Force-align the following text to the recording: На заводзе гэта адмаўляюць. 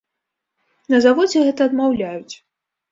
На 0.93 0.97
заводзе 1.05 1.47
гэта 1.51 1.61
адмаўляюць. 1.71 2.35